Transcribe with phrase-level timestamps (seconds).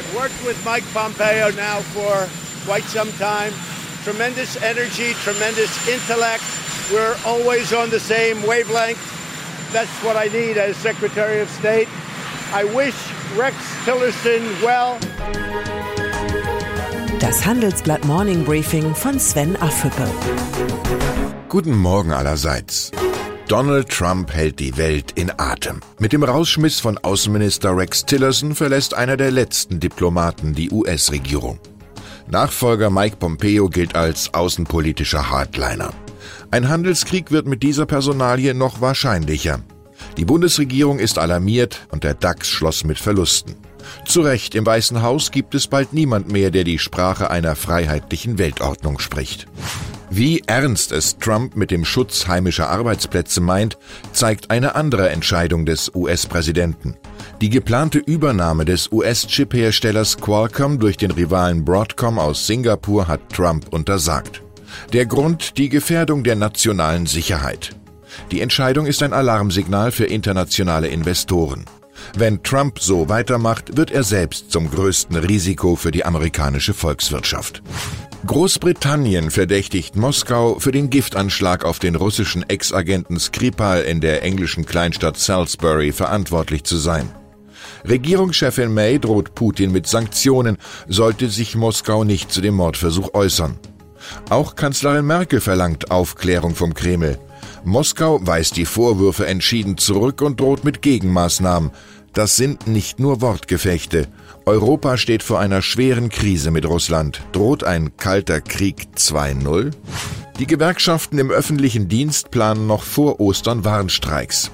[0.00, 2.26] I've worked with Mike Pompeo now for
[2.64, 3.52] quite some time.
[4.02, 6.42] Tremendous energy, tremendous intellect.
[6.90, 8.98] We're always on the same wavelength.
[9.74, 11.86] That's what I need as Secretary of State.
[12.54, 12.96] I wish
[13.36, 14.98] Rex Tillerson well.
[17.18, 20.08] Das Handelsblatt Morning Briefing von Sven Affüppe.
[21.50, 22.90] Guten Morgen allerseits.
[23.50, 25.80] Donald Trump hält die Welt in Atem.
[25.98, 31.58] Mit dem Rausschmiss von Außenminister Rex Tillerson verlässt einer der letzten Diplomaten die US-Regierung.
[32.28, 35.92] Nachfolger Mike Pompeo gilt als außenpolitischer Hardliner.
[36.52, 39.58] Ein Handelskrieg wird mit dieser Personalie noch wahrscheinlicher.
[40.16, 43.56] Die Bundesregierung ist alarmiert und der DAX schloss mit Verlusten.
[44.06, 48.38] Zu Recht, im Weißen Haus gibt es bald niemand mehr, der die Sprache einer freiheitlichen
[48.38, 49.48] Weltordnung spricht.
[50.12, 53.78] Wie ernst es Trump mit dem Schutz heimischer Arbeitsplätze meint,
[54.12, 56.96] zeigt eine andere Entscheidung des US-Präsidenten.
[57.40, 64.42] Die geplante Übernahme des US-Chip-Herstellers Qualcomm durch den Rivalen Broadcom aus Singapur hat Trump untersagt.
[64.92, 67.70] Der Grund die Gefährdung der nationalen Sicherheit.
[68.32, 71.66] Die Entscheidung ist ein Alarmsignal für internationale Investoren.
[72.16, 77.62] Wenn Trump so weitermacht, wird er selbst zum größten Risiko für die amerikanische Volkswirtschaft.
[78.26, 85.16] Großbritannien verdächtigt Moskau für den Giftanschlag auf den russischen Ex-Agenten Skripal in der englischen Kleinstadt
[85.16, 87.08] Salisbury verantwortlich zu sein.
[87.88, 93.58] Regierungschefin May droht Putin mit Sanktionen, sollte sich Moskau nicht zu dem Mordversuch äußern.
[94.28, 97.18] Auch Kanzlerin Merkel verlangt Aufklärung vom Kreml.
[97.64, 101.70] Moskau weist die Vorwürfe entschieden zurück und droht mit Gegenmaßnahmen.
[102.12, 104.08] Das sind nicht nur Wortgefechte.
[104.44, 107.22] Europa steht vor einer schweren Krise mit Russland.
[107.32, 109.70] Droht ein kalter Krieg 2.0?
[110.40, 114.50] Die Gewerkschaften im öffentlichen Dienst planen noch vor Ostern Warnstreiks.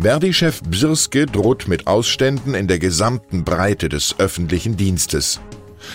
[0.00, 5.40] Verdi-Chef Bsirske droht mit Ausständen in der gesamten Breite des öffentlichen Dienstes.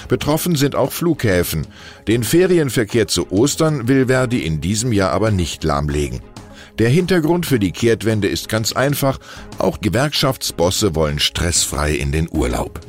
[0.07, 1.65] Betroffen sind auch Flughäfen.
[2.07, 6.21] Den Ferienverkehr zu Ostern will Verdi in diesem Jahr aber nicht lahmlegen.
[6.79, 9.19] Der Hintergrund für die Kehrtwende ist ganz einfach.
[9.57, 12.79] Auch Gewerkschaftsbosse wollen stressfrei in den Urlaub.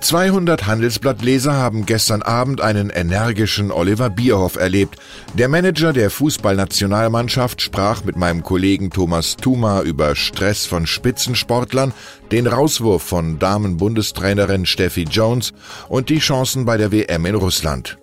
[0.00, 4.98] 200 Handelsblattleser haben gestern Abend einen energischen Oliver Bierhoff erlebt.
[5.34, 11.92] Der Manager der Fußballnationalmannschaft sprach mit meinem Kollegen Thomas Thuma über Stress von Spitzensportlern,
[12.32, 15.52] den Rauswurf von Damenbundestrainerin Steffi Jones
[15.88, 17.96] und die Chancen bei der WM in Russland.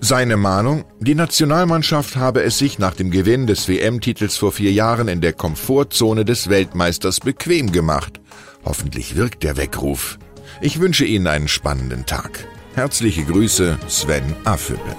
[0.00, 5.08] Seine Mahnung, die Nationalmannschaft habe es sich nach dem Gewinn des WM-Titels vor vier Jahren
[5.08, 8.20] in der Komfortzone des Weltmeisters bequem gemacht.
[8.64, 10.18] Hoffentlich wirkt der Weckruf.
[10.60, 12.46] Ich wünsche Ihnen einen spannenden Tag.
[12.74, 14.96] Herzliche Grüße, Sven Affüppe.